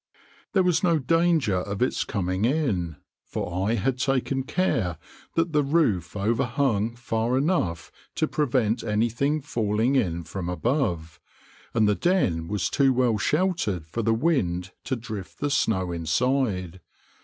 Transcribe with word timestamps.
There 0.53 0.63
was 0.63 0.81
no 0.81 0.97
danger 0.97 1.57
of 1.57 1.79
its 1.83 2.03
coming 2.03 2.43
in, 2.43 2.95
for 3.23 3.69
I 3.69 3.75
had 3.75 3.99
taken 3.99 4.41
care 4.41 4.97
that 5.35 5.53
the 5.53 5.61
roof 5.61 6.15
overhung 6.17 6.95
far 6.95 7.37
enough 7.37 7.91
to 8.15 8.27
prevent 8.27 8.83
anything 8.83 9.43
falling 9.43 9.95
in 9.95 10.23
from 10.23 10.49
above, 10.49 11.19
and 11.75 11.87
the 11.87 11.93
den 11.93 12.47
was 12.47 12.67
too 12.67 12.91
well 12.91 13.19
sheltered 13.19 13.85
for 13.85 14.01
the 14.01 14.11
wind 14.15 14.71
to 14.85 14.95
drift 14.95 15.37
the 15.39 15.51
snow 15.51 15.91
inside. 15.91 16.79